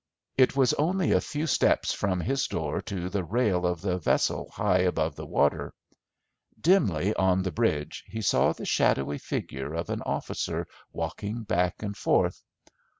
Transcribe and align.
It 0.35 0.55
was 0.55 0.73
only 0.73 1.11
a 1.11 1.21
few 1.21 1.45
steps 1.45 1.93
from 1.93 2.21
his 2.21 2.47
door 2.47 2.81
to 2.81 3.07
the 3.07 3.23
rail 3.23 3.67
of 3.67 3.81
the 3.81 3.99
vessel 3.99 4.49
high 4.51 4.79
above 4.79 5.13
the 5.15 5.27
water. 5.27 5.75
Dimly 6.59 7.13
on 7.13 7.43
the 7.43 7.51
bridge 7.51 8.03
he 8.07 8.23
saw 8.23 8.51
the 8.51 8.65
shadowy 8.65 9.19
figure 9.19 9.75
of 9.75 9.91
an 9.91 10.01
officer 10.01 10.65
walking 10.91 11.43
back 11.43 11.83
and 11.83 11.95
forth. 11.95 12.41